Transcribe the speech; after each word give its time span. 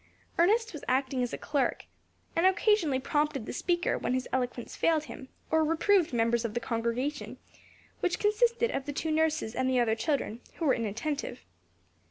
Ernest 0.39 0.73
was 0.73 0.83
acting 0.87 1.21
as 1.21 1.31
clerk, 1.41 1.85
and 2.35 2.43
occasionally 2.47 2.97
prompted 2.99 3.45
the 3.45 3.53
speaker 3.53 3.99
when 3.99 4.15
his 4.15 4.27
eloquence 4.33 4.75
failed 4.75 5.03
him, 5.03 5.29
or 5.51 5.63
reproved 5.63 6.11
members 6.11 6.43
of 6.43 6.55
the 6.55 6.59
congregation, 6.59 7.37
which 7.99 8.17
consisted 8.17 8.71
of 8.71 8.85
the 8.87 8.93
two 8.93 9.11
nurses 9.11 9.53
and 9.53 9.69
the 9.69 9.79
other 9.79 9.93
children, 9.93 10.41
who 10.55 10.65
were 10.65 10.73
inattentive. 10.73 11.45